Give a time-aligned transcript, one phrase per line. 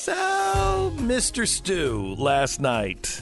[0.00, 1.46] So, Mr.
[1.46, 3.20] Stu last night.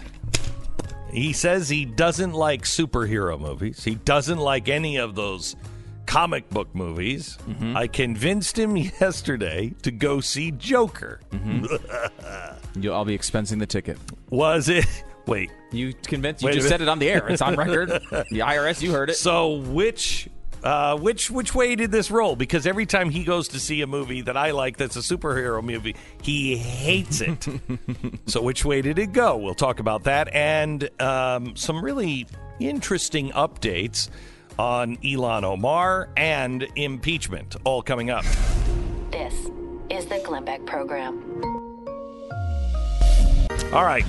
[1.10, 3.82] He says he doesn't like superhero movies.
[3.82, 5.56] He doesn't like any of those
[6.06, 7.36] comic book movies.
[7.48, 7.76] Mm-hmm.
[7.76, 11.20] I convinced him yesterday to go see Joker.
[11.32, 11.66] Mm-hmm.
[12.80, 13.98] You, I'll be expensing the ticket.
[14.30, 14.86] Was it?
[15.26, 15.50] Wait.
[15.72, 16.42] You convinced?
[16.42, 17.26] You Wait just said it on the air.
[17.26, 17.88] It's on record.
[18.10, 19.16] the IRS, you heard it.
[19.16, 20.28] So which
[20.62, 22.36] uh, which which way did this roll?
[22.36, 25.62] Because every time he goes to see a movie that I like that's a superhero
[25.62, 27.46] movie, he hates it.
[28.26, 29.36] so which way did it go?
[29.36, 32.26] We'll talk about that and um, some really
[32.60, 34.08] interesting updates
[34.58, 38.24] on Ilhan Omar and impeachment, all coming up.
[39.12, 39.34] This
[39.90, 41.22] is the Glenn Beck Program.
[43.72, 44.04] All right.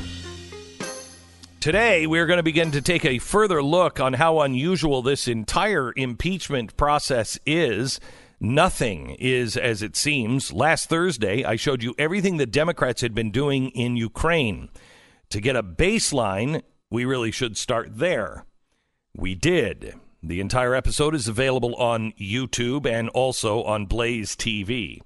[1.60, 5.92] Today, we're going to begin to take a further look on how unusual this entire
[5.98, 8.00] impeachment process is.
[8.40, 10.54] Nothing is as it seems.
[10.54, 14.70] Last Thursday, I showed you everything the Democrats had been doing in Ukraine.
[15.32, 18.46] To get a baseline, we really should start there.
[19.14, 19.96] We did.
[20.24, 25.02] The entire episode is available on YouTube and also on Blaze TV.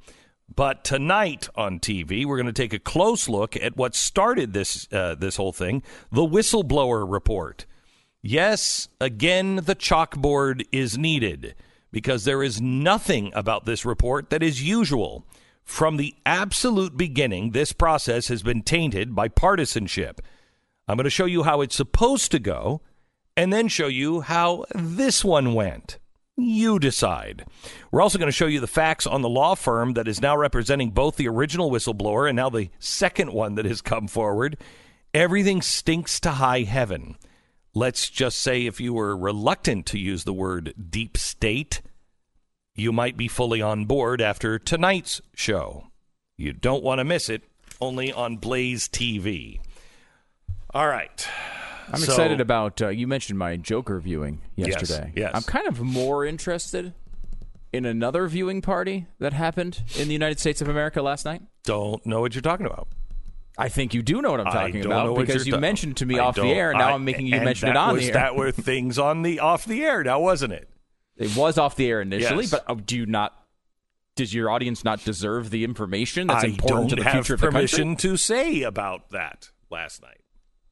[0.55, 4.87] But tonight on TV, we're going to take a close look at what started this
[4.91, 7.65] uh, this whole thing: the whistleblower report.
[8.21, 11.55] Yes, again, the chalkboard is needed
[11.91, 15.25] because there is nothing about this report that is usual.
[15.63, 20.21] From the absolute beginning, this process has been tainted by partisanship.
[20.87, 22.81] I'm going to show you how it's supposed to go,
[23.37, 25.99] and then show you how this one went.
[26.36, 27.45] You decide.
[27.92, 30.36] We're also going to show you the facts on the law firm that is now
[30.36, 34.58] representing both the original whistleblower and now the second one that has come forward.
[35.14, 37.17] Everything stinks to high heaven.
[37.76, 41.81] Let's just say if you were reluctant to use the word deep state,
[42.76, 45.88] you might be fully on board after tonight's show.
[46.36, 47.44] You don't want to miss it,
[47.80, 49.59] only on Blaze TV.
[50.73, 51.28] All right.
[51.94, 52.81] I'm So- excited about.
[52.81, 55.11] Uh, you mentioned my Joker viewing yesterday.
[55.16, 55.31] yes.
[55.33, 56.93] I'm kind of more interested
[57.71, 61.42] in another viewing party that happened in the United States of America last night.
[61.64, 62.87] Don't know what you're talking about.
[63.58, 66.05] I think you do know what I'm talking about because you ta- mentioned it to
[66.08, 66.73] me I off the air.
[66.73, 68.14] Now I- am making you mention it on was, the air.
[68.14, 70.67] That were things on the off the air now, wasn't it?
[71.17, 72.52] It was off the air initially, Yes.
[72.52, 73.33] but uh, do you not?
[74.15, 77.45] Does your audience not deserve the information that's I important to the future of the
[77.48, 77.60] country?
[77.60, 80.21] permission to say about that last night.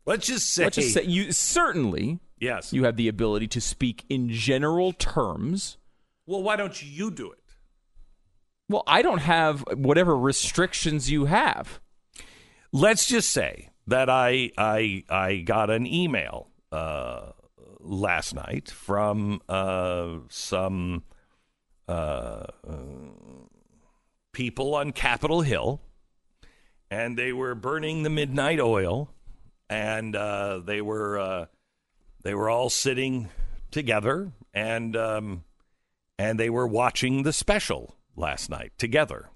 [0.05, 2.73] Let's just say, Let's just say you certainly yes.
[2.73, 5.77] you have the ability to speak in general terms.
[6.25, 7.39] well, why don't you do it?
[8.69, 11.79] Well, I don't have whatever restrictions you have.
[12.71, 17.31] Let's just say that I I I got an email uh,
[17.79, 21.03] last night from uh, some
[21.89, 22.45] uh,
[24.31, 25.81] people on Capitol Hill,
[26.89, 29.09] and they were burning the midnight oil,
[29.71, 31.45] and uh, they were uh,
[32.23, 33.29] they were all sitting
[33.71, 35.43] together, and um,
[36.19, 39.29] and they were watching the special last night together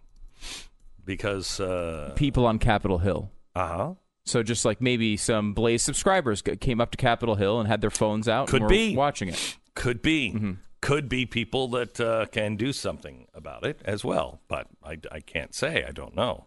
[1.03, 3.31] because uh People on Capitol Hill.
[3.56, 3.94] huh
[4.25, 7.90] So just like maybe some Blaze subscribers came up to Capitol Hill and had their
[7.91, 8.96] phones out Could and were be.
[8.96, 9.57] watching it.
[9.75, 10.52] could be Mm-hmm.
[10.81, 15.19] could be people that uh, can do something about it as well but I, I
[15.22, 16.46] can't say i don't know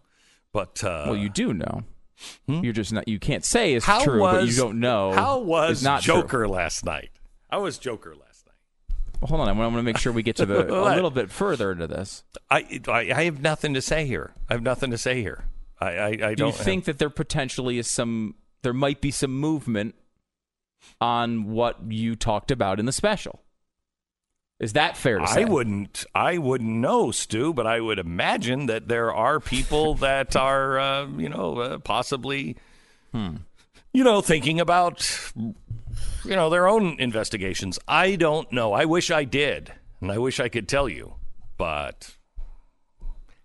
[0.53, 1.83] but uh, Well, you do know.
[2.47, 2.63] Hmm?
[2.63, 3.07] You're just not.
[3.07, 5.13] You can't say it's how true, was but you don't know.
[5.13, 6.15] How was not true.
[6.15, 7.11] joker last night
[7.49, 10.35] I was joker last night Well, hold on, I want to make sure we get
[10.37, 12.23] to the a little bit further into this.
[12.51, 15.45] I, I i have nothing to say here i have nothing to say here
[15.79, 18.35] i i, I Do you don't think that there potentially is some?
[18.61, 19.95] There might be some movement
[20.99, 23.41] on what you talked about in the special.
[24.59, 25.41] Is that fair to say?
[25.41, 26.05] I wouldn't.
[26.13, 31.07] I wouldn't know, Stu, but I would imagine that there are people that are, uh,
[31.07, 32.57] you know, uh, possibly,
[33.13, 33.37] Hmm.
[33.93, 37.79] you know, thinking about, you know, their own investigations.
[37.87, 38.73] I don't know.
[38.73, 39.71] I wish I did,
[40.01, 41.13] and I wish I could tell you,
[41.57, 42.15] but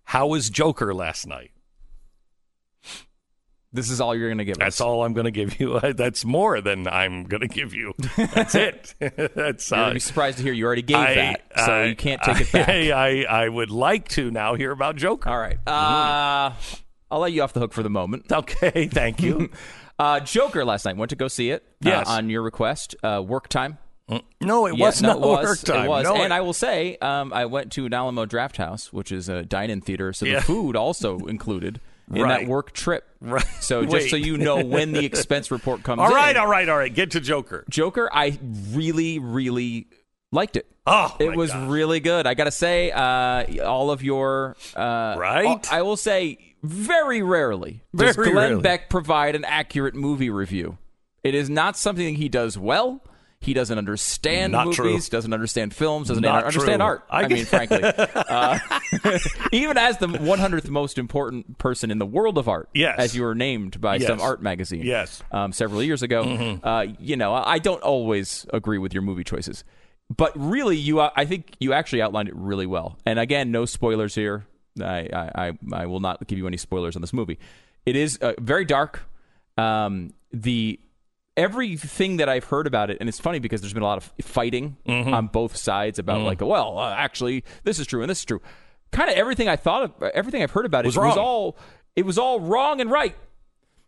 [0.04, 1.52] how was Joker last night?
[3.74, 4.58] This is all you're going to give us.
[4.60, 4.80] That's us.
[4.80, 5.78] all I'm going to give you.
[5.94, 7.92] That's more than I'm going to give you.
[8.16, 8.94] That's it.
[9.34, 11.72] That's You're uh, going to be surprised to hear you already gave I- that, so
[11.72, 12.68] I- you can't take it back.
[12.68, 15.28] I, I, I would like to now hear about Joker.
[15.28, 15.58] All right.
[15.66, 16.52] Uh,
[17.10, 18.30] I'll let you off the hook for the moment.
[18.32, 19.50] Okay, thank you.
[19.98, 20.96] Uh, Joker last night.
[20.96, 21.62] Went to go see it.
[21.84, 22.08] uh, Yes.
[22.08, 22.94] on your request.
[23.02, 23.78] Uh, work time.
[24.40, 25.44] no, it Yeah, was no, not it was.
[25.46, 25.84] work time.
[25.86, 26.04] It was.
[26.04, 29.44] No, and I will say, um, I went to an Alamo Drafthouse, which is a
[29.44, 30.36] dine-in theater, so Yeah.
[30.36, 31.80] the food also included
[32.12, 32.40] in Right.
[32.40, 33.04] that work trip.
[33.20, 33.44] Right.
[33.60, 36.36] So just so you know when the expense report comes all right, in.
[36.40, 36.92] all right, all right.
[36.92, 37.64] Get to Joker.
[37.70, 38.38] Joker, I
[38.72, 39.88] really, really
[40.32, 40.66] liked it.
[40.86, 41.70] Oh, it was God.
[41.70, 42.26] really good.
[42.26, 45.72] I gotta say, uh, all of your uh, Right?
[45.72, 48.62] I will say, very rarely does Very Glenn rarely.
[48.62, 50.76] Beck provide an accurate movie review.
[51.22, 53.02] It is not something he does well.
[53.44, 55.16] He doesn't understand Not movies, true.
[55.18, 56.86] doesn't understand films, doesn't Not understand true.
[56.86, 57.04] art.
[57.10, 58.58] I I, mean, frankly, uh,
[59.52, 62.98] even as the 100th most important person in the world of art, Yes.
[62.98, 64.06] as you were named by Yes.
[64.06, 65.22] some art magazine, Yes.
[65.26, 65.36] Mm-hmm.
[65.36, 66.58] um, several years ago.
[66.62, 69.64] Uh, you know, I don't always agree with your movie choices,
[70.14, 72.98] but really, you uh, I think you actually outlined it really well.
[73.06, 74.46] And again, no spoilers here.
[74.80, 75.52] I I, I,
[75.82, 77.38] I will not give you any spoilers on this movie.
[77.86, 79.02] It is uh, very dark.
[79.56, 80.80] Um, the
[81.36, 84.12] everything that I've heard about it, and it's funny because there's been a lot of
[84.24, 85.12] fighting Mm-hmm.
[85.14, 88.40] on both sides about like, well, uh, actually, this is true and this is true.
[88.92, 91.56] Kind of everything I thought of, everything I've heard about it Was it was all
[91.96, 93.16] it was all wrong and right.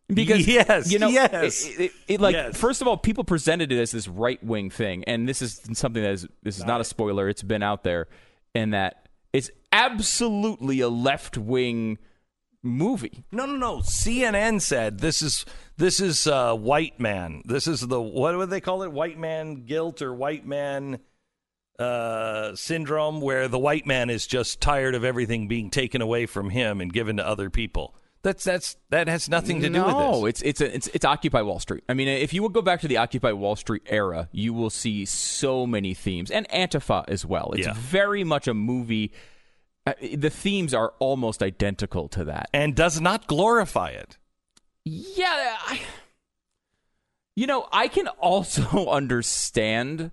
[0.08, 1.66] Because Yes, you know, yes.
[1.66, 2.56] it, it, it, like Yes.
[2.56, 6.02] first of all, people presented it as this right wing thing, and this is something
[6.02, 7.28] that is this is not a spoiler.
[7.28, 8.06] It's been out there,
[8.54, 11.98] and that it's absolutely a left wing
[12.62, 13.24] movie.
[13.32, 13.76] No, no, no.
[13.78, 15.44] CNN said this is
[15.76, 17.42] this is uh, white man.
[17.44, 18.92] This is the what would they call it?
[18.92, 21.00] White man guilt or white man
[21.78, 26.50] uh, syndrome, where the white man is just tired of everything being taken away from
[26.50, 27.94] him and given to other people.
[28.22, 30.42] That's that's that has nothing to do no, with this.
[30.42, 31.84] it's it's a, it's it's Occupy Wall Street.
[31.88, 34.70] I mean, if you will go back to the Occupy Wall Street era, you will
[34.70, 37.52] see so many themes and Antifa as well.
[37.52, 37.74] It's Yeah.
[37.76, 39.12] very much a movie.
[39.86, 42.48] Uh, the themes are almost identical to that.
[42.52, 44.16] and does not glorify it.
[44.88, 45.80] Yeah, I,
[47.34, 50.12] you know, I can also understand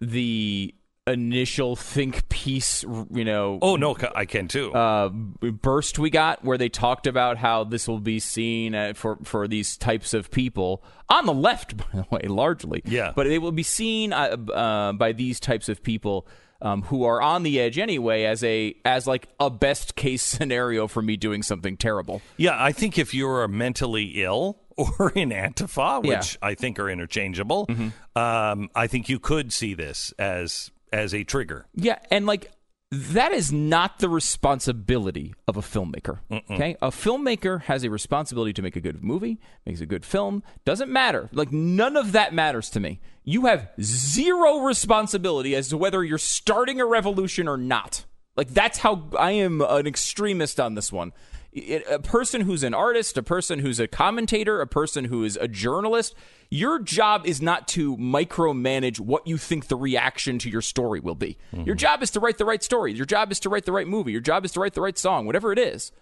[0.00, 0.74] the
[1.06, 2.82] initial think piece.
[3.12, 4.72] You know, Oh no, I can too.
[4.72, 9.18] uh, burst we got where they talked about how this will be seen uh, for
[9.22, 12.80] for these types of people on the left, by the way, largely.
[12.86, 13.12] Yeah.
[13.14, 16.26] but it will be seen uh, uh, by these types of people.
[16.62, 20.86] Um, who are on the edge anyway as a as like a best case scenario
[20.88, 26.00] for me doing something terrible Yeah, I think if you're mentally ill or in Antifa,
[26.02, 26.18] which Yeah.
[26.20, 26.44] Mm-hmm.
[26.44, 27.68] I think are interchangeable,
[28.14, 31.66] um, I think you could see this as as a trigger.
[31.74, 32.50] Yeah, and like
[32.96, 36.20] that is not the responsibility of a filmmaker.
[36.30, 40.42] Okay, a filmmaker has a responsibility to make a good movie, makes a good film.
[40.64, 41.28] Doesn't matter.
[41.32, 43.00] Like none of that matters to me.
[43.24, 48.04] You have zero responsibility as to whether you're starting a revolution or not.
[48.36, 51.12] Like that's how I am an extremist on this one.
[51.56, 55.38] It- a person who's an artist, a person who's a commentator, a person who is
[55.40, 56.14] a journalist,
[56.50, 61.14] your job is not to micromanage what you think the reaction to your story will
[61.14, 61.38] be.
[61.52, 62.92] Your job is to write the right story.
[62.92, 64.12] Your job is to write the right movie.
[64.12, 65.92] Your job is to write the right song, whatever it is.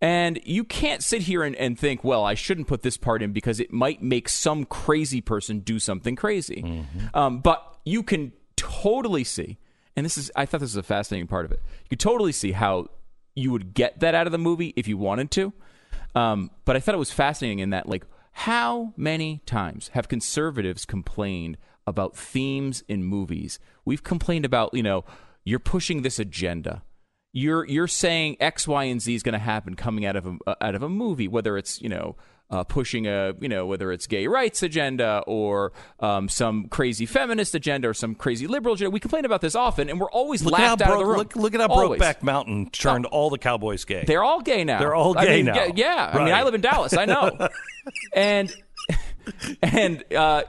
[0.00, 3.32] And you can't sit here and, and think, well, I shouldn't put this part in
[3.32, 6.84] because it might make some crazy person do something crazy.
[7.14, 9.58] Um, but you can totally see,
[9.94, 11.60] and this is, I thought this was a fascinating part of it.
[11.84, 12.88] You could totally see how
[13.36, 15.52] you would get that out of the movie if you wanted to.
[16.16, 20.84] Um, but I thought it was fascinating in that, like, how many times have conservatives
[20.84, 23.58] complained about themes in movies?
[23.84, 25.04] We've complained about, you know,
[25.44, 26.82] you're pushing this agenda.
[27.32, 30.64] You're you're saying X, Y, and Z is going to happen coming out of a
[30.64, 32.16] out of a movie, whether it's you know
[32.50, 37.54] uh, pushing a you know whether it's gay rights agenda or um, some crazy feminist
[37.54, 38.90] agenda or some crazy liberal agenda.
[38.90, 41.18] We complain about this often, and we're always Look laughed out of the room.
[41.18, 42.00] look, look at how Always.
[42.00, 44.04] Brokeback Mountain turned all the cowboys gay.
[44.06, 44.78] They're all gay now.
[44.78, 45.54] They're all I gay mean, now.
[45.54, 46.10] Yeah, yeah.
[46.12, 46.96] I mean, I live in Dallas.
[46.96, 47.48] I know.
[48.14, 48.54] and
[49.62, 50.42] and uh,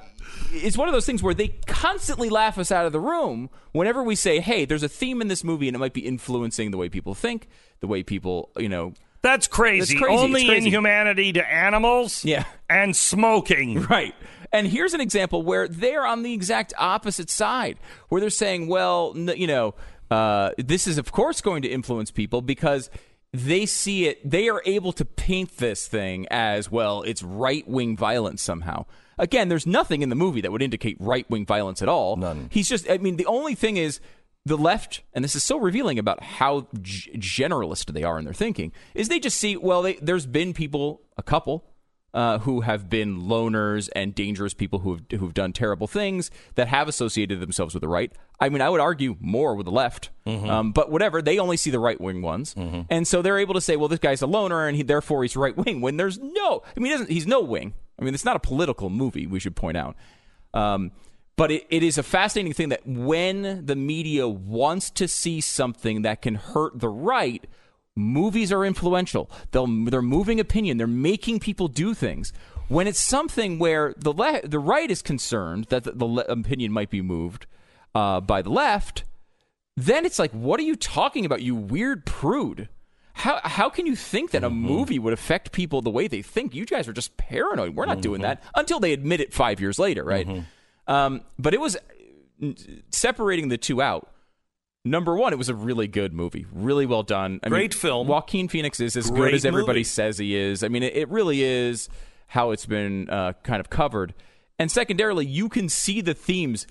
[0.52, 4.04] it's one of those things where they constantly laugh us out of the room whenever
[4.04, 6.78] we say, "Hey, there's a theme in this movie, and it might be influencing the
[6.78, 7.48] way people think,
[7.80, 8.94] the way people, you know."
[9.28, 9.94] That's crazy.
[9.96, 10.24] That's crazy.
[10.24, 10.66] Only It's crazy.
[10.68, 12.46] inhumanity to animals Yeah.
[12.70, 13.82] and smoking.
[13.90, 14.16] Right.
[14.54, 19.12] And here's an example where they're on the exact opposite side, where they're saying, well,
[19.16, 19.76] n- you know,
[20.10, 22.90] uh, this is, of course, going to influence people because
[23.34, 27.98] they see it, they are able to paint this thing as, well, it's right wing
[27.98, 28.86] violence somehow.
[29.20, 32.16] Again, there's nothing in the movie that would indicate right wing violence at all.
[32.16, 32.48] None.
[32.50, 34.00] He's just, I mean, the only thing is
[34.48, 38.34] the left, and this is so revealing about how g- generalist they are in their
[38.34, 41.66] thinking, is they just see, well, they, there's been people, a couple,
[42.14, 46.68] uh, who have been loners and dangerous people who have who've done terrible things that
[46.68, 48.12] have associated themselves with the right.
[48.40, 51.22] I mean, I would argue more with the left, um, but whatever.
[51.22, 52.56] They only see the right wing ones,
[52.90, 55.36] and so they're able to say, "Well, this guy's a loner, and he, therefore he's
[55.36, 57.74] right wing." When there's no, I mean, he doesn't, he's no wing.
[58.00, 59.28] I mean, it's not a political movie.
[59.28, 59.96] We should point out.
[60.54, 60.92] Um,
[61.38, 66.02] but it, it is a fascinating thing that when the media wants to see something
[66.02, 67.46] that can hurt the right,
[67.96, 69.30] movies are influential.
[69.52, 70.78] They'll, they're moving opinion.
[70.78, 72.34] They're making people do things.
[72.68, 76.74] When it's something where the le- the right is concerned that the, the le- opinion
[76.74, 77.46] might be moved
[77.96, 79.04] uh, by the left,
[79.78, 82.68] then it's like, what are you talking about, you weird prude?
[83.14, 84.62] how how can you think that a Mm-hmm.
[84.68, 86.54] movie would affect people the way they think?
[86.54, 87.74] You guys are just paranoid.
[87.76, 88.02] We're not Mm-hmm.
[88.02, 90.28] doing that until they admit it five years later, right?
[90.88, 91.78] Um, but it was
[92.92, 94.12] separating the two out.
[94.86, 97.42] Number one, it was a really good movie, really well done.
[97.44, 98.08] I Great mean, film.
[98.08, 99.84] Joaquin Phoenix is as good as everybody movie.
[99.84, 100.64] says he is.
[100.64, 101.90] I mean, it, it really is
[102.28, 104.14] how it's been uh, kind of covered.
[104.58, 106.68] And secondarily, you can see the themes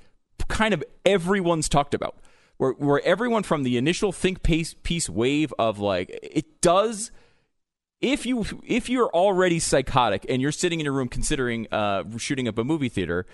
[0.48, 2.16] kind of everyone's talked about.
[2.56, 7.10] Where, where everyone from the initial think piece, piece wave of like it does
[8.00, 12.48] if you if you're already psychotic and you're sitting in your room considering uh, shooting
[12.48, 13.26] up a movie theater,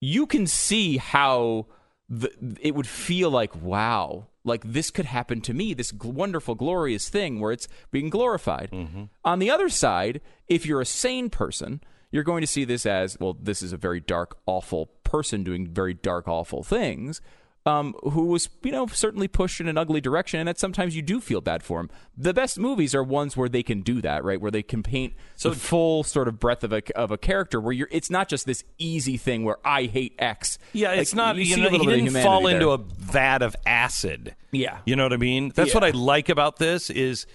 [0.00, 1.66] you can see how
[2.08, 5.74] the, it would feel like wow, like this could happen to me.
[5.74, 8.70] This gl- wonderful, glorious thing where it's being glorified.
[8.72, 9.04] Mm-hmm.
[9.24, 13.18] On the other side, if you're a sane person, you're going to see this as
[13.18, 13.36] well.
[13.40, 17.20] This is a very dark, awful person doing very dark, awful things
[17.66, 21.00] um, who was, you know, certainly pushed in an ugly direction, and that sometimes you
[21.00, 21.88] do feel bad for him.
[22.16, 24.38] The best movies are ones where they can do that, right?
[24.40, 27.72] Where they can paint the full sort of breadth of a of a character, where
[27.72, 27.88] you're.
[27.90, 30.58] It's not just this easy thing where I hate X.
[30.74, 31.36] Yeah, Like, it's not.
[31.36, 32.74] You, a know, he little bit of didn't fall into there.
[32.74, 34.36] a vat of acid.
[34.52, 34.78] Yeah.
[34.84, 35.50] you know what I mean.
[35.54, 35.74] That's Yeah.
[35.76, 37.26] what I like about this is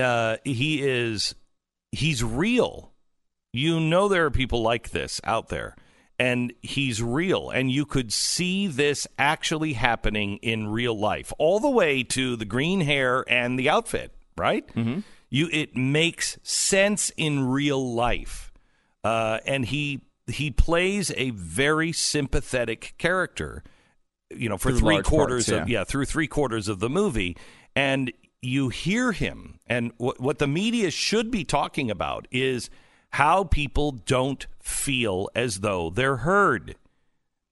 [0.00, 1.34] uh, he is
[1.92, 2.92] he's real.
[3.52, 5.76] You know there are people like this out there,
[6.18, 11.70] and he's real, and you could see this actually happening in real life, all the
[11.70, 14.14] way to the green hair and the outfit.
[14.36, 14.66] Right?
[14.74, 15.00] Mm-hmm.
[15.30, 18.52] You it makes sense in real life,
[19.02, 23.62] uh, and he he plays a very sympathetic character
[24.30, 25.80] you know for Through three quarters parts, of yeah.
[25.80, 27.36] yeah through three quarters of the movie
[27.76, 32.70] and you hear him and what what the media should be talking about is
[33.14, 36.76] how people don't feel as though they're heard.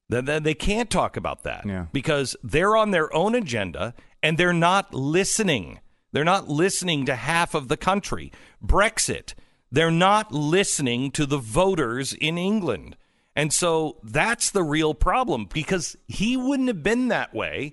[0.09, 1.87] Then they can't talk about that Yeah.
[1.93, 5.81] because they're on their own agenda and they're not listening.
[6.13, 8.31] They're not listening to half of the country.
[8.65, 9.35] Brexit
[9.75, 12.95] they're not listening to the voters in england.
[13.35, 17.73] And so that's the real problem because he wouldn't have been that way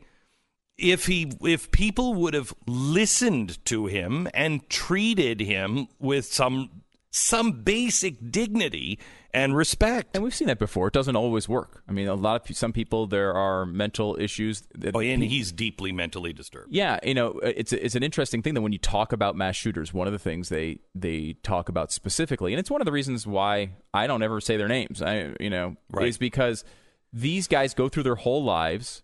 [0.77, 6.69] if he if people would have listened to him and treated him with some
[7.12, 9.00] some basic dignity
[9.34, 10.16] and respect.
[10.16, 10.88] And we've seen that before.
[10.88, 11.84] It doesn't always work.
[11.88, 14.63] I mean, a lot of some people there are mental issues.
[14.75, 16.68] That Oh, and he's deeply mentally disturbed.
[16.72, 19.56] Yeah, you know, uh, it's it's an interesting thing that when you talk about mass
[19.56, 22.92] shooters, one of the things they they talk about specifically, and it's one of the
[22.92, 25.01] reasons why I don't ever say their names.
[25.01, 26.08] I you know, Right.
[26.08, 26.63] is because
[27.12, 29.01] these guys go through their whole lives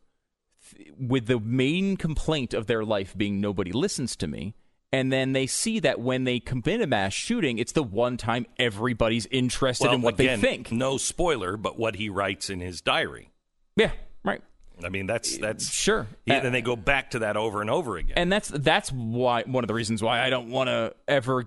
[0.75, 4.53] th- with the main complaint of their life being nobody listens to me.
[4.95, 8.45] And then they see that when they commit a mass shooting, it's the one time
[8.57, 10.71] everybody's interested in what again, they think.
[10.71, 13.29] No spoiler, but what he writes in his diary.
[13.75, 13.91] Yeah,
[14.23, 14.41] right.
[14.81, 16.07] I mean, that's that's Sure.
[16.25, 18.13] Yeah, Uh, and they go back to that over and over again.
[18.15, 21.45] and that's that's why one of the reasons why I don't want to ever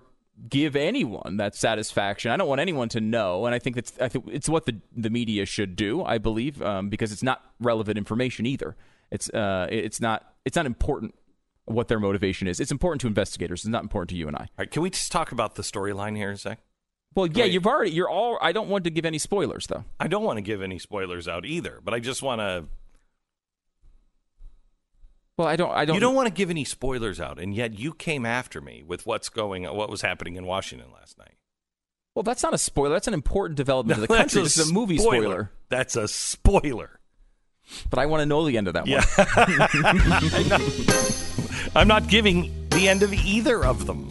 [0.48, 2.30] give anyone that satisfaction.
[2.30, 4.76] I don't want anyone to know, and I think that's I think it's what the
[4.94, 6.04] the media should do.
[6.04, 8.76] I believe um, because it's not relevant information either.
[9.10, 11.14] It's uh it's not it's not important
[11.68, 12.60] what their motivation is.
[12.60, 13.60] It's important to investigators.
[13.60, 14.40] It's not important to you and I.
[14.42, 16.60] All right, can we just talk about the storyline here, Zach?
[17.14, 17.52] Well, yeah, Wait.
[17.52, 18.38] you've already you're all.
[18.40, 19.84] I don't want to give any spoilers though.
[19.98, 22.64] I don't want to give any spoilers out either, but I just want to.
[25.36, 25.70] Well, I don't.
[25.70, 25.94] I don't.
[25.94, 29.06] You don't want to give any spoilers out, and yet you came after me with
[29.06, 31.34] what's going, what was happening in Washington last night.
[32.14, 32.90] Well, that's not a spoiler.
[32.90, 34.42] That's an important development of the country.
[34.42, 35.50] This is a movie spoiler.
[35.68, 36.98] That's a spoiler.
[37.90, 39.04] But I want to know the end of that Yeah.
[40.58, 41.12] one.
[41.74, 44.08] I'm not giving the end of either of them.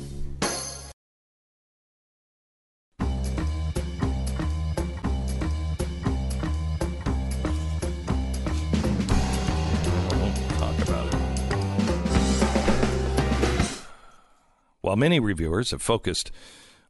[14.88, 16.32] While many reviewers have focused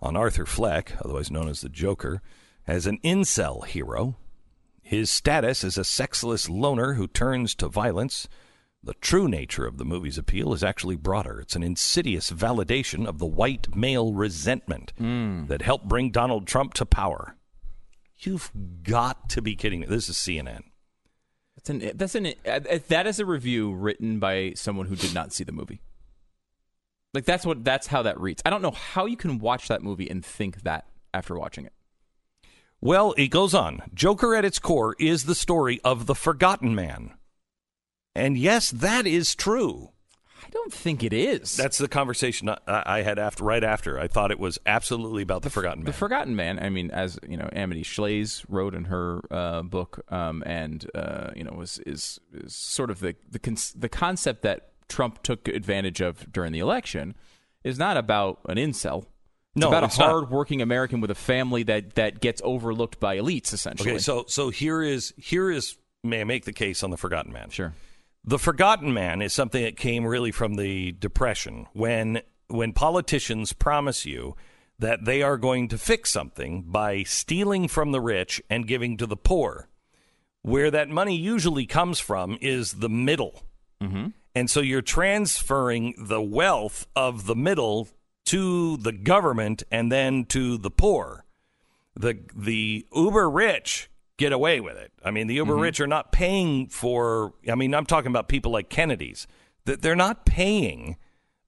[0.02, 2.22] on Arthur Fleck, otherwise known as the Joker,
[2.68, 4.18] as an incel hero,
[4.84, 8.28] his status as a sexless loner who turns to violence,
[8.88, 11.42] the true nature of the movie's appeal is actually broader.
[11.42, 16.86] It's an insidious validation of the white male resentment that helped bring Donald Trump to
[16.86, 17.36] power.
[18.18, 18.50] You've
[18.84, 19.88] got to be kidding me.
[19.88, 20.62] This is CNN.
[21.58, 25.34] That's an that's an uh, that is a review written by someone who did not
[25.34, 25.82] see the movie.
[27.14, 28.42] Like that's what that's how that reads.
[28.46, 31.74] I don't know how you can watch that movie and think that after watching it.
[32.80, 33.82] Well, it goes on.
[33.94, 37.17] Joker at its core is the story of the forgotten man.
[38.18, 39.92] And yes, that is true.
[40.44, 41.56] I don't think it is.
[41.56, 44.00] That's the conversation I, I had after right after.
[44.00, 45.86] I thought it was absolutely about the forgotten Man.
[45.86, 45.94] the.
[45.94, 46.58] Forgotten Man.
[46.60, 51.32] I mean, as you know, Amity Shlaes wrote in her uh, book, um, and uh,
[51.36, 55.48] you know, was is, is sort of the the con- the concept that Trump took
[55.50, 57.16] advantage of during the election
[57.64, 59.00] is not about an incel.
[59.00, 59.08] It's
[59.64, 63.54] No, about it's a hard-working American with a family that that gets overlooked by elites,
[63.54, 63.92] essentially.
[63.92, 67.34] Okay, so so here is here is may I make the case on the Forgotten
[67.34, 67.50] Man?
[67.50, 67.74] sure.
[68.28, 74.06] The Forgotten Man is something that came really from the Depression when when politicians promise
[74.06, 74.36] you
[74.80, 79.06] that they are going to fix something by stealing from the rich and giving to
[79.06, 79.70] the poor.
[80.42, 83.44] Where that money usually comes from is the middle.
[83.82, 84.08] Mm-hmm.
[84.36, 87.88] And so you're transferring the wealth of the middle
[88.26, 91.24] to the government and then to the poor
[91.98, 94.92] the the uber rich get away with it.
[95.04, 97.34] I mean, the uber rich are not paying for.
[97.50, 99.28] I mean, I'm talking about people like Kennedy's
[99.66, 100.98] that they're not paying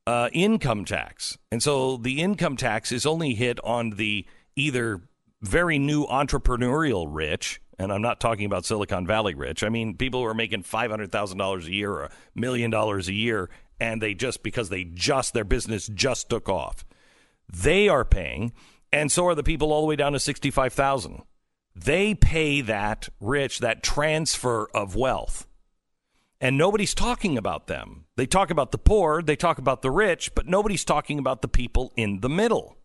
[0.08, 5.02] uh, income tax, and so the income tax is only hit on the either
[5.42, 7.62] very new entrepreneurial rich.
[7.82, 9.64] And I'm not talking about Silicon Valley rich.
[9.64, 12.72] I mean, people who are making five hundred thousand dollars a year or a million
[12.72, 13.50] dollars a year,
[13.80, 16.84] and they just because they just their business just took off
[17.52, 18.54] they are paying,
[18.94, 21.22] and so are the people all the way down to sixty-five thousand.
[21.86, 25.48] They pay that rich that transfer of wealth,
[26.42, 28.06] and nobody's talking about them.
[28.18, 31.48] They talk about the poor, they talk about the rich, but nobody's talking about the
[31.48, 32.76] people in the middle.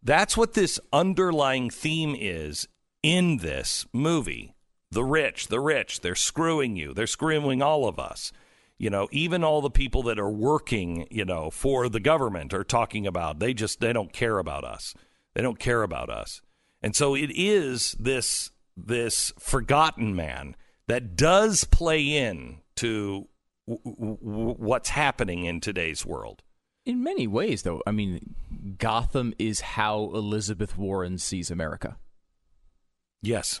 [0.00, 2.68] That's what this underlying theme is
[3.02, 4.54] in this movie.
[4.92, 6.94] The rich, the rich, they're screwing you.
[6.94, 8.32] They're screwing all of us.
[8.78, 12.64] You know, even all the people that are working, you know, for the government are
[12.64, 14.94] talking about they just they don't care about us.
[15.34, 16.42] They don't care about us.
[16.82, 20.56] And so it is this this forgotten man
[20.88, 23.28] that does play in to
[23.68, 26.42] w- w- what's happening in today's world.
[26.86, 28.34] In many ways, though, I mean,
[28.78, 31.98] Gotham is how Elizabeth Warren sees America.
[33.22, 33.60] Yes.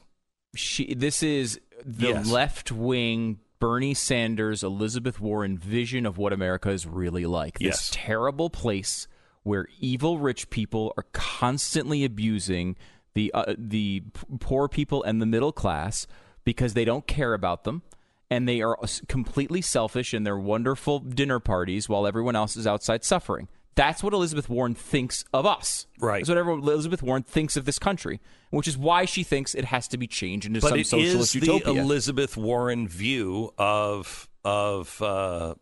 [0.56, 2.26] She, this is the Yes.
[2.30, 7.58] left wing Bernie Sanders, Elizabeth Warren vision of what America is really like.
[7.58, 7.90] This Yes.
[7.92, 9.06] terrible place
[9.42, 12.76] where evil rich people are constantly abusing
[13.14, 14.02] the uh, the
[14.38, 16.06] poor people and the middle class
[16.44, 17.82] because they don't care about them
[18.30, 23.04] and they are completely selfish in their wonderful dinner parties while everyone else is outside
[23.04, 23.48] suffering.
[23.74, 25.86] That's what Elizabeth Warren thinks of us.
[26.00, 26.24] Right.
[26.24, 28.20] That's what Elizabeth Warren thinks of this country,
[28.50, 31.34] which is why she thinks it has to be changed into but some it socialist
[31.34, 31.74] is utopia.
[31.74, 35.54] the Elizabeth Warren view of of uh,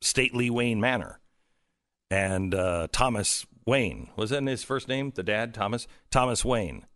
[0.00, 1.20] stately Wayne Manor
[2.10, 5.12] and uh, Thomas Wayne was that his first name?
[5.14, 6.86] The dad, Thomas Thomas Wayne.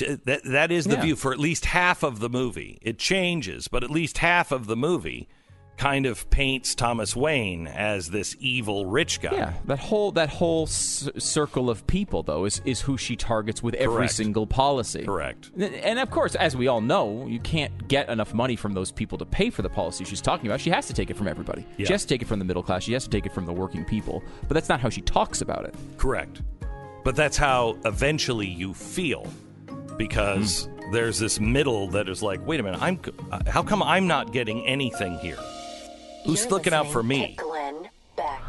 [0.00, 1.02] That that is the Yeah.
[1.02, 2.78] view for at least half of the movie.
[2.82, 5.28] It changes, but at least half of the movie
[5.76, 9.32] kind of paints Thomas Wayne as this evil rich guy.
[9.32, 13.74] Yeah, that whole that whole circle of people though is is who she targets with
[13.74, 14.12] every Correct.
[14.12, 15.04] single policy.
[15.04, 15.50] Correct.
[15.58, 19.18] And- of course, as we all know, you can't get enough money from those people
[19.18, 20.60] to pay for the policy she's talking about.
[20.60, 21.66] She has to take it from everybody.
[21.76, 21.86] Yeah.
[21.86, 22.82] She has to take it from the middle class.
[22.84, 24.22] She has to take it from the working people.
[24.48, 25.74] But that's not how she talks about it.
[25.98, 26.40] Correct.
[27.04, 29.26] But that's how eventually you feel
[29.96, 32.98] because there's this middle that is like, wait a minute, I'm
[33.30, 35.38] uh, how come I'm not getting anything here?
[36.24, 37.34] Who's You're looking out for me?
[37.38, 38.42] Glenn Beck.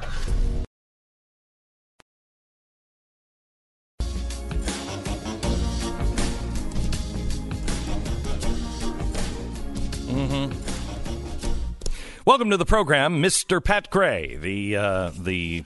[10.07, 10.51] Mm-hmm.
[12.25, 13.63] Welcome to the program, Mr.
[13.63, 15.63] Pat Gray, the uh, the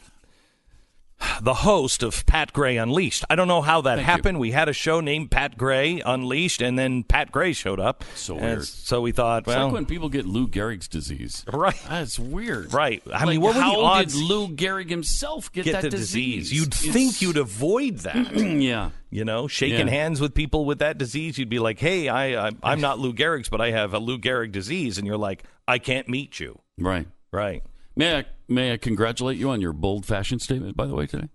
[1.42, 3.26] the host of Pat Gray Unleashed.
[3.30, 4.40] I don't know how that Thank happened.
[4.40, 8.04] We had a show named Pat Gray Unleashed, and then Pat Gray showed up.
[8.16, 8.64] So weird.
[8.66, 11.44] So we thought, It's well, like when people get Lou Gehrig's disease.
[11.52, 11.80] Right.
[11.90, 12.74] That's weird.
[12.74, 13.02] Right.
[13.12, 15.82] I Like, mean, what were the how odds did Lou Gehrig himself get, get that
[15.84, 16.50] the disease?
[16.50, 16.60] disease?
[16.60, 18.36] You'd It's- think you'd avoid that.
[18.62, 18.92] yeah.
[19.10, 19.94] You know, shaking Yeah.
[19.94, 23.14] hands with people with that disease, you'd be like, "Hey, I, I I'm not Lou
[23.14, 26.60] Gehrig's, but I have a Lou Gehrig disease," and you're like, "I can't meet you."
[26.78, 27.08] Right.
[27.32, 27.64] Right.
[27.96, 31.30] May I may I congratulate you on your bold fashion statement, by the way, today?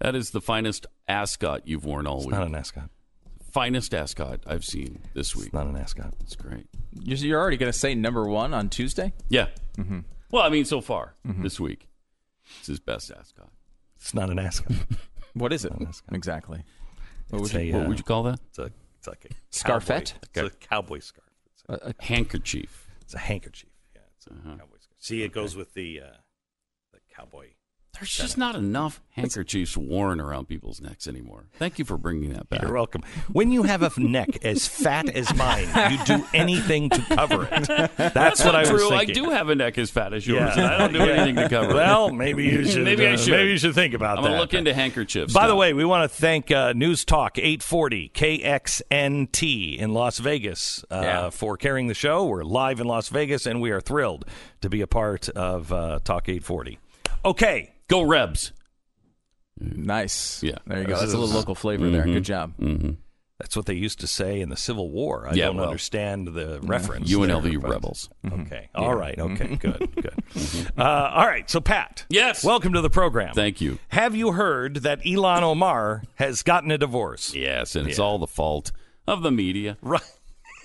[0.00, 2.34] That is the finest ascot you've worn all It's week.
[2.34, 2.90] not an ascot.
[3.52, 5.46] finest ascot I've seen this week.
[5.46, 6.14] It's not an ascot.
[6.20, 6.66] It's great.
[7.00, 9.12] You're you're already going to say number one on Tuesday?
[9.28, 9.48] Yeah.
[9.78, 10.00] Mm-hmm.
[10.30, 11.88] Well, I mean, so far this week,
[12.58, 13.50] it's his best ascot.
[13.96, 14.72] It's not an ascot.
[15.34, 15.72] What is it?
[15.80, 16.02] That's.
[16.12, 16.62] Exactly.
[17.30, 18.38] What It's would you- a, What uh, would you call that?
[18.50, 20.12] It's a it's like a Scarfette?
[20.34, 21.26] Cowboy, it's a cowboy scarf.
[21.54, 22.86] It's a, a- a Handkerchief.
[23.00, 23.70] it's a handkerchief.
[23.94, 24.50] Yeah, it's a Uh-huh.
[24.58, 24.81] cowboy scarf.
[25.02, 26.16] See, it goes with the uh,
[26.92, 27.54] the cowboy.
[27.98, 31.44] There's just not enough handkerchiefs worn around people's necks anymore.
[31.58, 32.62] Thank you for bringing that back.
[32.62, 33.02] You're welcome.
[33.30, 37.66] When you have a neck as fat as mine, you do anything to cover it.
[37.98, 40.40] That's, what I was True, I do have a neck as fat as yours.
[40.56, 40.64] Yeah.
[40.64, 41.74] and I don't do anything to cover it.
[41.74, 42.82] Well, maybe you should.
[42.82, 43.32] Maybe I uh, should.
[43.32, 44.18] Maybe you should think about that.
[44.18, 44.28] I'm that.
[44.30, 45.34] gonna look into handkerchiefs.
[45.34, 50.82] By the way, we want to thank uh, News Talk 840 KXNT in Las Vegas
[50.90, 51.30] uh, Yeah.
[51.30, 52.24] for carrying the show.
[52.24, 54.24] We're live in Las Vegas, and we are thrilled
[54.62, 56.78] to be a part of uh, Talk 840.
[57.24, 58.52] Okay, go Rebs.
[59.60, 60.42] Nice.
[60.42, 60.56] Yeah.
[60.66, 60.98] There you go.
[60.98, 62.02] That's a little local flavor there.
[62.02, 62.12] Mm-hmm.
[62.14, 62.54] Good job.
[62.58, 62.90] Mm-hmm.
[63.38, 65.26] That's what they used to say in the Civil War.
[65.28, 67.10] I Yeah, don't well, understand the reference.
[67.12, 68.08] UNLV there, but- rebels.
[68.24, 68.42] Mm-hmm.
[68.42, 68.68] Okay.
[68.74, 69.18] All right.
[69.18, 69.56] Okay.
[69.56, 69.90] Good.
[69.96, 70.72] Good.
[70.78, 71.48] Uh, all right.
[71.50, 72.06] So, Pat.
[72.08, 72.44] Yes.
[72.44, 73.34] Welcome to the program.
[73.34, 73.78] Thank you.
[73.88, 77.34] Have you heard that Ilhan Omar has gotten a divorce?
[77.34, 78.70] Yes, and it's all the fault
[79.08, 79.76] of the media.
[79.82, 80.00] Right.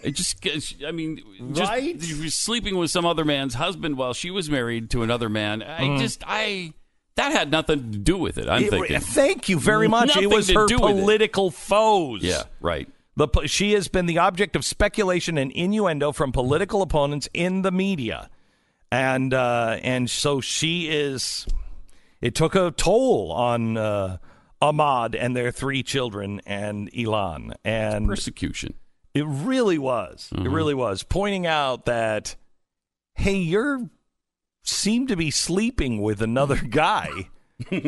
[0.04, 0.46] It just,
[0.86, 1.20] I mean,
[1.54, 2.00] just Right?
[2.00, 5.63] sleeping with some other man's husband while she was married to another man.
[5.63, 6.74] I just, I
[7.17, 8.47] that had nothing to do with it.
[8.49, 8.99] I'm It- thinking.
[9.01, 10.08] thank you very much.
[10.08, 10.99] Nothing it was her do with it.
[11.01, 12.23] political foes.
[12.23, 12.88] Yeah, right.
[13.17, 17.71] The, she has been the object of speculation and innuendo from political opponents in the
[17.71, 18.30] media,
[18.91, 21.45] and uh, and so she is.
[22.21, 24.17] It took a toll on uh,
[24.62, 28.73] Ahmad and their three children and Ilhan, and Persecution.
[29.13, 30.30] it really was.
[30.36, 32.36] It really was pointing out that,
[33.15, 33.88] hey, you're
[34.67, 37.30] seem to be sleeping with another guy.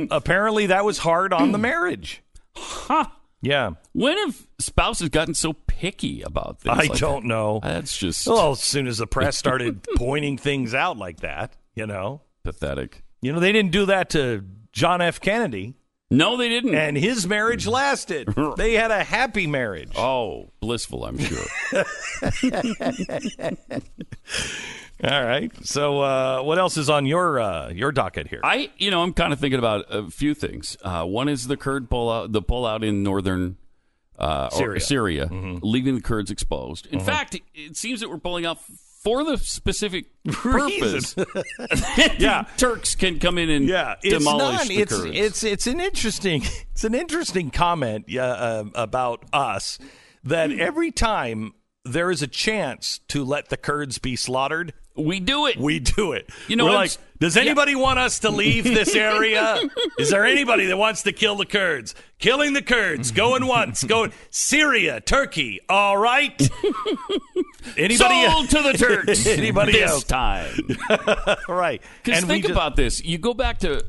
[0.09, 2.23] Apparently, that was hard on the marriage.
[2.55, 3.05] Huh.
[3.41, 6.75] Yeah, When have spouses gotten so picky about things?
[6.77, 7.61] I like don't know.
[7.63, 11.87] That's just Well, as soon as the press started pointing things out like that, you
[11.87, 13.01] know, pathetic.
[13.21, 15.21] you know, they didn't do that to John F.
[15.21, 15.75] Kennedy,
[16.11, 16.75] No, they didn't.
[16.75, 18.27] and his marriage lasted.
[18.57, 19.93] They had a happy marriage.
[19.95, 21.45] oh, blissful, I'm sure.
[25.03, 25.51] All right.
[25.65, 28.41] So, uh, what else is on your uh, your docket here?
[28.43, 30.77] I, you know, I'm kind of thinking about a few things.
[30.81, 33.57] Uh, one is the Kurd pullout, the pullout in northern
[34.17, 34.79] uh, Syria.
[34.81, 35.29] Syria,
[35.61, 36.85] leaving the Kurds exposed.
[36.87, 38.59] In fact, it, it seems that we're pulling out
[39.01, 41.15] for the specific purpose.
[42.17, 42.43] Yeah.
[42.57, 44.67] Turks can come in and yeah, it's demolish not.
[44.67, 45.11] the It's Kurds.
[45.17, 49.79] it's it's an interesting it's an interesting comment yeah, uh, about us
[50.25, 51.53] that every time
[51.85, 55.57] there is a chance to let the Kurds be slaughtered, we do it.
[55.57, 56.29] we do it.
[56.47, 59.59] You know, we're like, does anybody want us to leave this area?
[59.97, 61.95] Is there anybody that wants to kill the Kurds?
[62.17, 65.59] Killing the Kurds, going once, going Syria, Turkey.
[65.69, 66.39] All right.
[67.77, 68.25] Anybody?
[68.27, 69.25] Sold to the Turks.
[69.27, 70.03] Anybody this else?
[70.03, 70.51] time?
[71.47, 71.81] right.
[72.03, 73.03] Because think just- about this.
[73.03, 73.81] You go back to uh,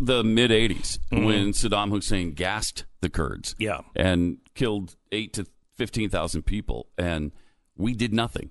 [0.00, 1.24] the mid 80s Mm-hmm.
[1.24, 3.54] when Saddam Hussein gassed the Kurds.
[3.58, 3.80] Yeah.
[3.96, 6.86] And killed 8 to 15,000 people.
[6.98, 7.32] And
[7.76, 8.50] we did nothing.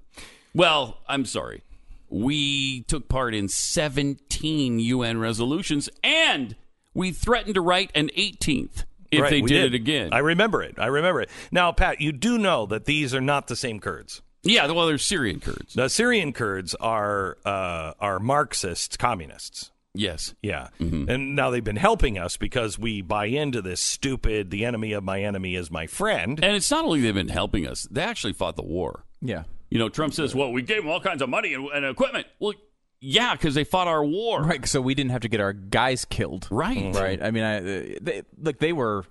[0.56, 1.64] Well, I'm sorry.
[2.10, 6.56] We took part in 17 UN resolutions and
[6.94, 10.10] we threatened to write an 18th if Right, they we did, it again.
[10.12, 10.76] I remember it.
[10.78, 11.30] I remember it.
[11.52, 14.22] Now, Pat, you do know that these are not the same Kurds.
[14.44, 15.74] yeah, well, they're Syrian Kurds.
[15.76, 19.72] The Syrian Kurds are uh, are Marxists, communists.
[19.94, 20.36] Yes.
[20.44, 20.68] Yeah.
[20.80, 21.10] Mm-hmm.
[21.10, 25.04] And now they've been helping us because we buy into this stupid the enemy of
[25.04, 26.44] my enemy is my friend.
[26.44, 29.06] And it's not only they've been helping us, they actually fought the war.
[29.22, 29.44] Yeah.
[29.70, 32.28] You know, Trump says, well, we gave them all kinds of money and, and equipment.
[32.40, 32.54] Well,
[33.00, 34.42] yeah, because they fought our war.
[34.44, 34.66] Right.
[34.66, 36.48] So we didn't have to get our guys killed.
[36.50, 36.96] Right.
[36.96, 37.22] Right.
[37.22, 37.62] I mean, I, uh,
[38.02, 39.06] they, like they were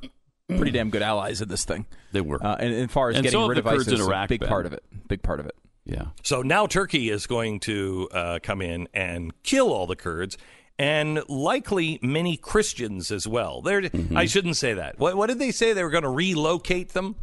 [0.49, 1.87] pretty damn good allies in this thing.
[2.13, 2.45] They were.
[2.45, 4.01] Uh, and, and as far as And getting so have rid the of Kurds ISIS,
[4.01, 4.49] in a Iraq big been.
[4.49, 4.83] part of it.
[5.09, 5.55] Big part of it.
[5.85, 6.07] yeah.
[6.25, 10.37] So now Turkey is going to uh, come in and kill all the Kurds
[10.79, 13.63] and likely many Christians as well.
[13.63, 14.17] They're, Mm-hmm.
[14.17, 14.99] I shouldn't say that.
[14.99, 15.73] What, what did they say?
[15.73, 17.15] They were going to relocate them?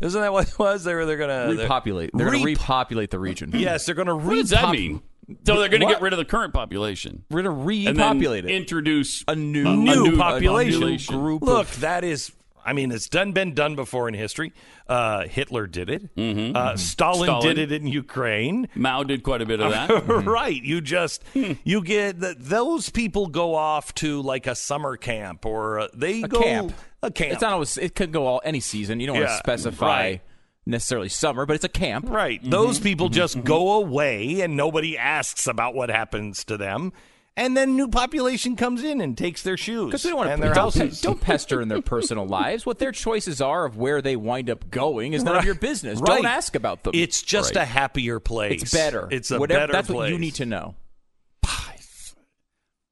[0.00, 0.84] Isn't that what it was?
[0.84, 2.10] They were they're going to Repopulate.
[2.14, 3.50] They're going to Rep- repopulate the region.
[3.54, 5.02] Yes, they're going to What does that mean?
[5.44, 5.92] So they're going to What?
[5.96, 8.50] get rid of the current population We're going to and then repopulate it.
[8.50, 10.80] introduce A new, new, new population.
[10.80, 11.14] population.
[11.18, 12.32] group Look, of that is.
[12.64, 14.52] I mean, it's done been done before in history.
[14.86, 16.14] Uh, Hitler did it.
[16.16, 16.54] Mm-hmm.
[16.54, 17.56] Uh, Stalin, Stalin.
[17.56, 18.68] did it in Ukraine.
[18.74, 19.88] Mao did quite a bit of that.
[20.26, 20.62] right.
[20.62, 25.78] You just you get the, those people go off to like a summer camp or
[25.80, 26.72] uh, they a go camp.
[27.02, 27.32] A camp.
[27.32, 27.76] It's not always.
[27.76, 29.00] It could go all any season.
[29.00, 30.20] You don't want Yeah, to specify right.
[30.66, 32.08] necessarily summer, but it's a camp.
[32.08, 32.40] right.
[32.40, 32.50] Mm-hmm.
[32.50, 36.92] Those people just go away and nobody asks about what happens to them.
[37.36, 40.40] And then new population comes in and takes their shoes Because we don't want and
[40.42, 41.00] to their don't, houses.
[41.02, 42.66] don't pester in their personal lives.
[42.66, 45.38] What their choices are of where they wind up going is none Right.
[45.38, 46.00] of your business.
[46.00, 46.16] Right.
[46.16, 46.94] Don't ask about them.
[46.96, 47.62] It's just Right.
[47.62, 48.62] a happier place.
[48.62, 49.06] It's better.
[49.12, 49.96] It's a Whatever, better That's place.
[49.96, 50.74] what you need to know.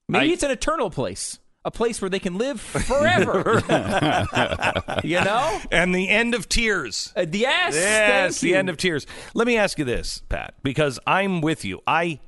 [0.08, 3.60] Maybe I- it's an eternal place, a place where they can live forever.
[5.04, 7.12] you know, And the end of tears.
[7.16, 8.56] Uh, yes, Yes, the you.
[8.56, 9.06] end of tears.
[9.34, 11.82] Let me ask you this, Pat, because I'm with you.
[11.86, 12.20] I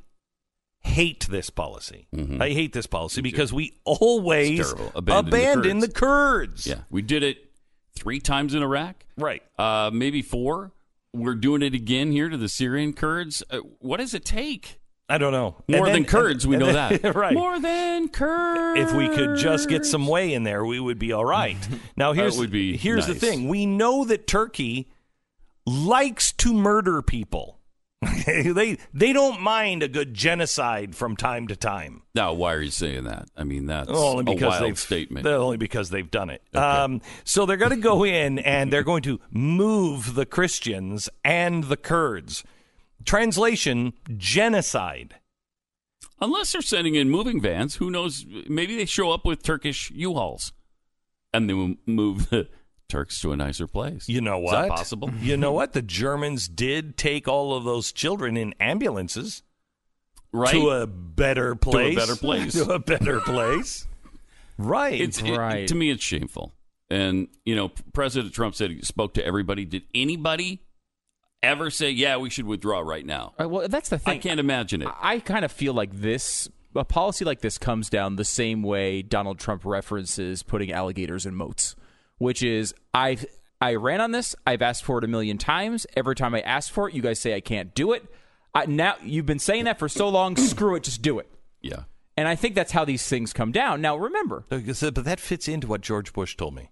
[0.81, 2.07] hate this policy.
[2.41, 4.73] I hate this policy because we always It's.
[4.95, 6.67] Abandon abandon, the the Kurds.
[6.67, 6.81] yeah.
[6.91, 7.39] We did it
[7.95, 9.43] three times in Iraq, Right.
[9.59, 10.73] uh, maybe four.
[11.13, 13.43] We're doing it again here to the Syrian Kurds.
[13.51, 14.79] Uh, what does it take?
[15.11, 15.57] I don't know.
[15.69, 17.15] More And than then- Kurds, we and know then- that.
[17.17, 17.33] right.
[17.35, 18.81] More than Kurds.
[18.81, 21.57] if we could just get some way in there, we would be all right.
[21.97, 24.89] Now here's would be here's the thing: we know that Turkey
[25.67, 27.59] likes to murder people.
[28.27, 32.03] they they don't mind a good genocide from time to time.
[32.15, 33.29] Now, why are you saying that?
[33.37, 35.27] I mean, that's Only a because wild they've statement.
[35.27, 36.43] Only because they've done it.
[36.55, 41.65] Um, so they're going to go in and they're going to move the Christians and
[41.65, 42.45] the Kurds.
[43.05, 45.17] Translation: genocide.
[46.21, 48.27] Unless they're sending in moving vans, who knows?
[48.49, 50.53] Maybe they show up with Turkish U-Hauls,
[51.33, 52.49] and they move the
[52.89, 54.09] Turks to a nicer place.
[54.09, 54.63] You know Is what?
[54.63, 55.11] that possible?
[55.21, 55.75] You know what?
[55.75, 59.43] The Germans did take all of those children in ambulances
[60.33, 60.53] Right?
[60.53, 61.95] to a better place.
[61.97, 62.53] To a better place.
[62.55, 63.87] to a better place.
[64.57, 64.99] right.
[65.01, 65.69] it's it- Right.
[65.69, 66.55] to me, it's shameful.
[66.91, 69.67] And you know, President Trump said he spoke to everybody.
[69.67, 70.63] Did anybody
[71.43, 73.35] ever say, "Yeah, we should withdraw right now"?
[73.41, 74.15] Uh, well, that's the thing.
[74.15, 74.89] I can't imagine it.
[75.01, 79.03] I kind of feel like this a policy like this comes down the same way
[79.03, 81.75] Donald Trump references putting alligators in moats,
[82.19, 83.27] which is I've
[83.61, 84.37] I ran on this.
[84.47, 85.87] I've asked for it a million times.
[85.97, 88.05] Every time I ask for it, you guys say I can't do it.
[88.55, 90.37] I, now you've been saying that for so long.
[90.37, 91.29] screw it, just do it.
[91.61, 91.85] Yeah.
[92.17, 93.81] And I think that's how these things come down.
[93.81, 96.71] Now remember, Like I said, But that fits into what George Bush told me.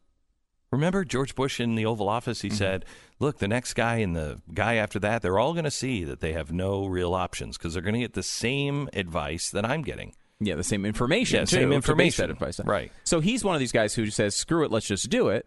[0.77, 2.43] Remember George Bush in the Oval Office?
[2.43, 2.57] He mm-hmm.
[2.57, 2.85] said,
[3.19, 6.21] "Look, the next guy and the guy after that, they're all going to see that
[6.21, 9.83] they have no real options because they're going to get the same advice that I'm
[9.83, 11.39] getting." Yeah, the same information.
[11.39, 12.27] Yeah, too, same information.
[12.27, 12.67] that advice on.
[12.67, 12.93] Right.
[13.05, 15.47] So he's one of these guys who says, "Screw it, let's just do it."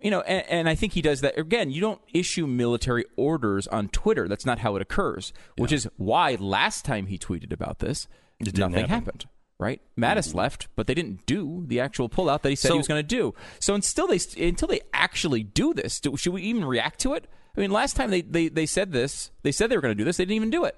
[0.00, 1.70] You know, and, and I think he does that again.
[1.70, 4.28] You don't issue military orders on Twitter.
[4.28, 5.32] That's not how it occurs.
[5.56, 8.06] Which is why last time he tweeted about this,
[8.40, 8.88] nothing happen.
[8.88, 9.26] happened.
[9.58, 9.80] Right?
[9.98, 12.88] Mattis left, but they didn't do the actual pullout that he said So- he was
[12.88, 13.34] going to do.
[13.58, 17.26] So until they until they actually do this, do, should we even react to it?
[17.56, 19.98] I mean, last time they, they, they said this, they said they were going to
[19.98, 20.18] do this.
[20.18, 20.76] They didn't even do it.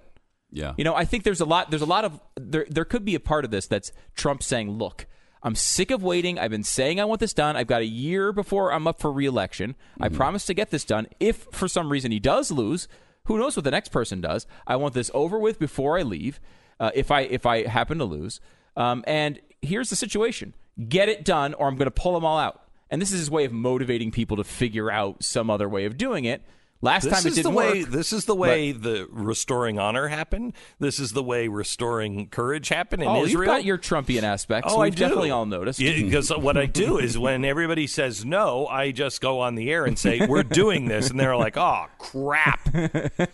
[0.52, 0.74] Yeah.
[0.76, 1.70] You know, I think there's a lot.
[1.70, 2.66] There's a lot of there.
[2.70, 5.06] There could be a part of this that's Trump saying, "Look,
[5.42, 6.38] I'm sick of waiting.
[6.38, 7.56] I've been saying I want this done.
[7.56, 9.74] I've got a year before I'm up for reelection.
[10.00, 11.06] I promise to get this done.
[11.20, 12.88] If for some reason he does lose,
[13.24, 14.46] who knows what the next person does?
[14.66, 16.40] I want this over with before I leave.
[16.80, 18.40] Uh, if I if I happen to lose,
[18.78, 20.54] um, and here's the situation:
[20.88, 22.62] get it done, or I'm going to pull them all out.
[22.90, 25.98] And this is his way of motivating people to figure out some other way of
[25.98, 26.42] doing it.
[26.80, 27.82] Last This time it is didn't way.
[27.82, 27.90] work.
[27.90, 30.52] This is the way the restoring honor happened.
[30.78, 33.42] This is the way restoring courage happened in oh, Israel.
[33.42, 34.72] you've got your Trumpian aspects.
[34.72, 34.96] Oh, I do.
[34.96, 35.80] definitely all noticed.
[35.80, 39.86] Because what I do is when everybody says no, I just go on the air
[39.86, 42.60] and say we're doing this, and they're like, "Oh crap!"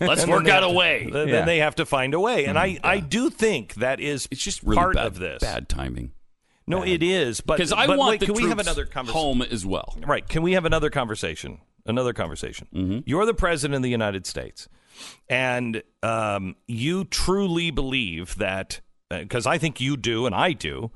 [0.00, 1.08] Let's work out a way.
[1.12, 1.44] Then Yeah.
[1.44, 2.86] they have to find a way, and I, mm-hmm.
[2.86, 5.40] I do think that is It's just really part bad, of this.
[5.42, 6.12] bad timing.
[6.66, 9.20] No, it is, but Because I but want wait, the can we have another conversation?
[9.20, 9.98] home as well.
[10.06, 10.26] Right?
[10.26, 11.58] Can we have another conversation?
[11.86, 12.66] Another conversation.
[12.74, 12.98] Mm-hmm.
[13.04, 14.68] You're the president of the United States,
[15.28, 20.90] and um, you truly believe that because I think you do, and I do.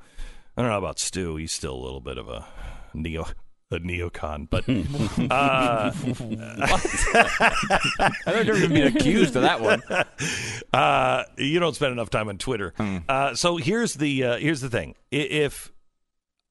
[0.57, 1.35] I don't know about Stu.
[1.35, 2.45] He's still a little bit of a
[2.93, 3.25] neo
[3.71, 4.67] a neocon, but
[5.31, 5.91] uh,
[8.25, 9.81] I don't ever been accused of that one.
[10.73, 12.73] uh, you don't spend enough time on Twitter.
[12.77, 12.97] Hmm.
[13.07, 15.71] Uh, so here's the uh, here's the thing: if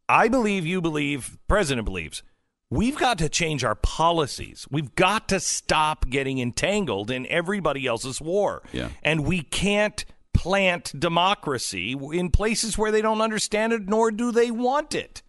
[0.08, 2.22] I believe, you believe, President believes,
[2.70, 4.66] we've got to change our policies.
[4.70, 8.90] We've got to stop getting entangled in everybody else's war, Yeah.
[9.02, 10.04] and we can't
[10.34, 15.22] plant democracy in places where they don't understand it, nor do they want it.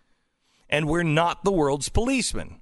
[0.69, 2.61] And we're not the world's policemen.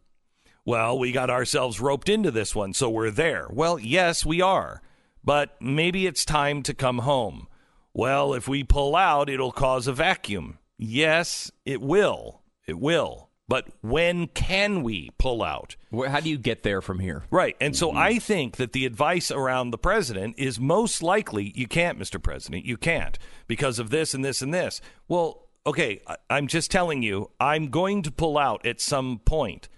[0.64, 3.48] Well, we got ourselves roped into this one, so we're there.
[3.50, 4.82] Well, yes, we are.
[5.24, 7.48] But maybe it's time to come home.
[7.94, 10.60] Well, if we pull out, it'll cause a vacuum.
[10.78, 12.42] Yes, it will.
[12.66, 13.27] It will.
[13.48, 15.78] But when can we pull out?
[16.08, 17.24] How do you get there from here?
[17.32, 17.56] Right.
[17.62, 17.98] And so mm-hmm.
[17.98, 22.22] I think that the advice around the president is most likely you can't, Mr.
[22.22, 22.66] President.
[22.66, 24.82] You can't because of this and this and this.
[25.08, 29.70] Well, okay, I'm just telling you, I'm going to pull out at some point.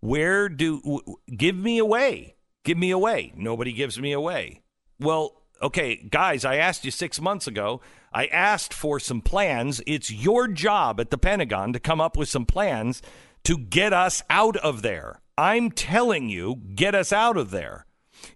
[0.00, 2.36] Where do w- give me away?
[2.64, 3.32] Give me away.
[3.36, 4.62] Nobody gives me away.
[5.00, 7.80] Well, okay, guys, I asked you 6 months ago.
[8.12, 9.82] I asked for some plans.
[9.86, 13.02] It's your job at the Pentagon to come up with some plans
[13.44, 15.20] to get us out of there.
[15.36, 17.86] I'm telling you, get us out of there.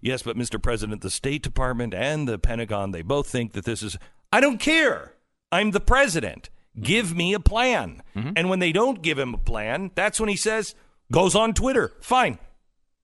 [0.01, 0.61] Yes, but Mr.
[0.61, 3.97] President, the State Department and the Pentagon, they both think that this is.
[4.31, 5.13] I don't care.
[5.51, 6.49] I'm the president.
[6.79, 8.01] Give me a plan.
[8.15, 8.31] Mm-hmm.
[8.35, 10.73] And when they don't give him a plan, that's when he says,
[11.11, 12.39] goes on Twitter, fine,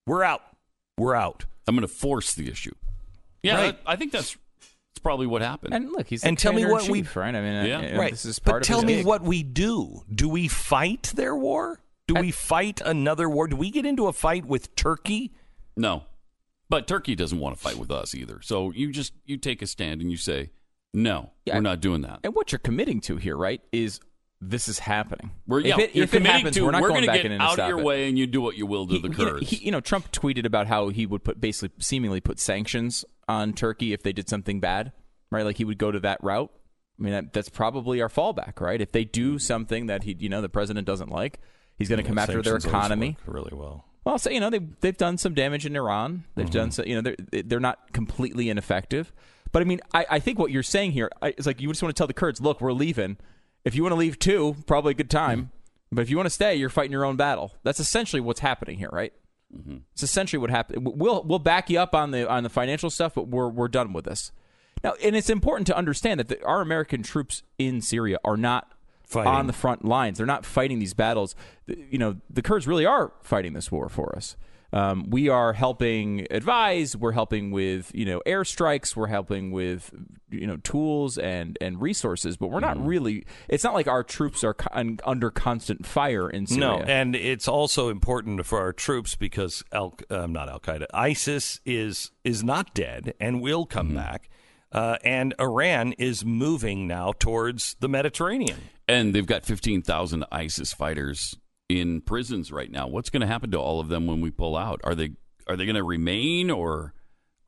[0.08, 0.42] we're out.
[0.98, 1.46] We're out.
[1.68, 2.74] I'm going to force the issue.
[3.44, 3.66] Yeah, Right.
[3.78, 4.36] that- I think that's
[4.92, 5.74] that's probably what happened.
[5.74, 7.36] And look, he's And tell me what commander-in-chief, we- right?
[7.36, 7.82] I mean, uh, Yeah.
[7.82, 8.12] you know, right.
[8.12, 9.06] This is part but of tell me gig.
[9.06, 10.04] what we do.
[10.14, 11.80] Do we fight their war?
[12.08, 13.48] Do we fight another war?
[13.48, 15.32] Do we get into a fight with Turkey?
[15.78, 16.04] no,
[16.70, 18.42] but Turkey doesn't want to fight with us either.
[18.42, 20.50] So you just you take a stand and you say,
[20.94, 21.56] no, Yeah.
[21.56, 22.20] we're not doing that.
[22.24, 24.00] And what you're committing to here, right, is
[24.42, 25.32] this is happening.
[25.48, 27.32] We're, if it, you're if it happens, to we're not we're going back get in
[27.34, 27.84] and out of your it.
[27.86, 29.50] way and you do what you will to He- the you know, Kurds.
[29.50, 33.54] he- you know, Trump tweeted about how he would put basically seemingly put sanctions on
[33.54, 34.92] Turkey if they did something bad,
[35.32, 35.44] right?
[35.46, 36.52] Like he would go to that route.
[37.00, 38.80] I mean, that, that's probably our fallback, right?
[38.82, 41.40] If they do something that he, you know, the president doesn't like,
[41.78, 43.18] he's going to come after their economy.
[43.26, 43.86] really well.
[44.06, 46.24] Well, so you know they they've done some damage in Iran.
[46.36, 46.54] They've Mm-hmm.
[46.54, 49.12] done so you know they're they're not completely ineffective.
[49.52, 51.94] But I mean, I, I think what you're saying here is like you just want
[51.96, 53.18] to tell the Kurds, look, we're leaving.
[53.66, 55.52] If you want to leave too, probably a good time.
[55.92, 57.54] But if you want to stay, you're fighting your own battle.
[57.64, 59.12] That's essentially what's happening here, right?
[59.94, 60.88] It's essentially what happened.
[61.00, 63.94] We'll we'll back you up on the on the financial stuff, but we're we're done
[63.94, 64.32] with this
[64.84, 64.94] now.
[65.04, 68.72] And it's important to understand that the, our American troops in Syria are not
[69.06, 69.32] Fighting.
[69.34, 70.18] on the front lines.
[70.20, 71.34] They're not fighting these battles.
[71.66, 74.38] The- You know, the Kurds really are fighting this war for us.
[74.72, 76.96] Um, we are helping advise.
[76.96, 78.96] We're helping with you know airstrikes.
[78.96, 79.92] We're helping with
[80.32, 82.38] you know tools and and resources.
[82.38, 83.26] But we're not really.
[83.48, 86.60] It's not like our troops are con- under constant fire in Syria.
[86.62, 91.60] No, and it's also important for our troops because Al, um, not Al Qaeda, ISIS
[91.66, 94.30] is is not dead and will come back,
[94.72, 98.58] uh, and Iran is moving now towards the Mediterranean.
[98.88, 101.36] and they've got 15,000 ISIS fighters
[101.70, 102.88] in prisons right now.
[102.88, 104.82] What's going to happen to all of them when we pull out?
[104.84, 105.12] Are they
[105.48, 106.94] are they going to remain or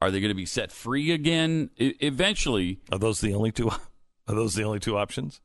[0.02, 1.70] are they going to be set free again?
[1.80, 3.70] I- eventually, Are those the only two?
[4.28, 5.42] Are those the only two options?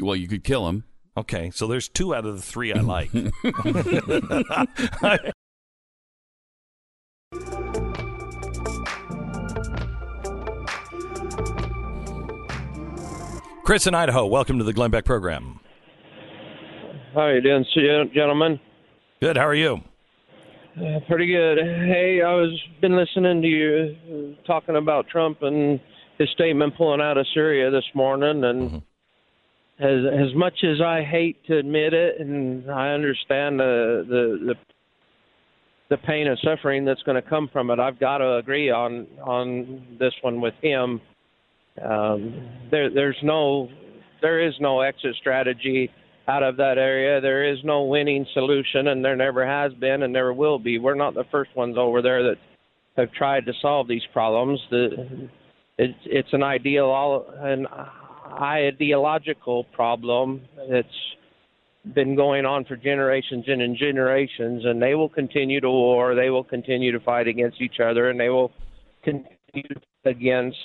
[0.00, 0.84] well, you could kill them.
[1.16, 3.10] Okay, so there's two out of the three I like.
[13.64, 15.60] Chris in Idaho, welcome to the Glenn Beck program.
[17.14, 18.58] How are you doing, gen- gentlemen?
[19.20, 19.82] Good, how are you?
[20.78, 21.58] Uh, pretty good.
[21.58, 25.80] Hey, I was been listening to you uh, talking about Trump and
[26.18, 28.82] his statement pulling out of Syria this morning, and
[29.80, 34.54] as as much as I hate to admit it, and I understand the the the,
[35.90, 39.08] the pain and suffering that's going to come from it, I've got to agree on
[39.24, 41.00] on this one with him.
[41.84, 43.68] Um, there there's no
[44.22, 45.90] there is no exit strategy
[46.28, 47.20] out of that area.
[47.20, 50.78] There is no winning solution, and there never has been, and never will be.
[50.78, 52.36] We're not the first ones over there that
[52.96, 54.60] have tried to solve these problems.
[54.70, 55.28] The,
[55.78, 57.66] it's it's an ideal an
[58.40, 60.88] ideological problem that's
[61.94, 66.14] been going on for generations and in generations, and they will continue to war.
[66.14, 68.52] They will continue to fight against each other, and they will
[69.02, 70.58] continue against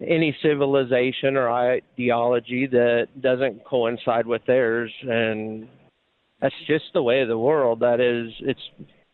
[0.00, 5.68] any civilization or ideology that doesn't coincide with theirs and
[6.40, 8.60] that's just the way of the world that is it's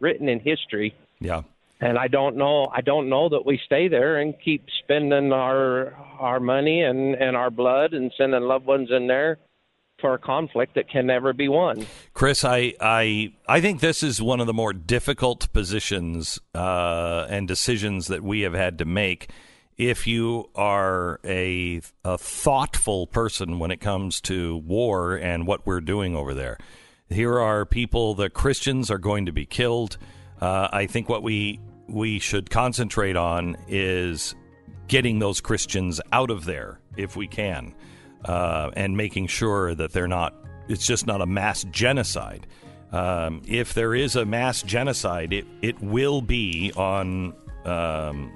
[0.01, 1.43] written in history Yeah.
[1.81, 5.93] and I don't know I don't know that we stay there and keep spending our
[6.19, 9.39] our money and and our blood and sending loved ones in there
[10.01, 11.87] for a conflict that can never be won.
[12.13, 17.47] Chris, I, I I think this is one of the more difficult positions uh, and
[17.47, 19.31] decisions that we have had to make.
[19.83, 25.81] If you are a, a thoughtful person when it comes to war and what we're
[25.81, 26.59] doing over there,
[27.09, 28.15] here are people.
[28.15, 29.99] The Christians are going to be killed.
[30.41, 34.37] Uh, I think what we we should concentrate on is
[34.87, 37.75] getting those Christians out of there if we can,
[38.25, 40.33] uh, and making sure that they're not.
[40.69, 42.47] It's just not a mass genocide.
[42.93, 48.33] Um, if there is a mass genocide, it it will be on um,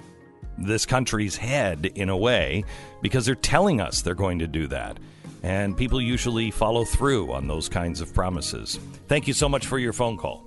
[0.58, 2.64] this country's head in a way
[3.02, 4.98] because they're telling us they're going to do that.
[5.42, 8.80] And people usually follow through on those kinds of promises.
[9.06, 10.44] Thank you so much for your phone call.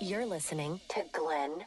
[0.00, 1.64] You're listening to Glenn